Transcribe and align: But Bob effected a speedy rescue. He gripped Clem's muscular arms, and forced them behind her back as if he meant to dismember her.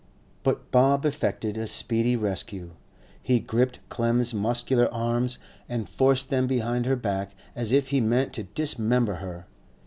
But 0.41 0.71
Bob 0.71 1.05
effected 1.05 1.59
a 1.59 1.67
speedy 1.67 2.15
rescue. 2.15 2.71
He 3.21 3.39
gripped 3.39 3.87
Clem's 3.89 4.33
muscular 4.33 4.91
arms, 4.91 5.37
and 5.69 5.87
forced 5.87 6.31
them 6.31 6.47
behind 6.47 6.87
her 6.87 6.95
back 6.95 7.35
as 7.55 7.71
if 7.71 7.89
he 7.89 8.01
meant 8.01 8.33
to 8.33 8.41
dismember 8.41 9.17
her. 9.21 9.45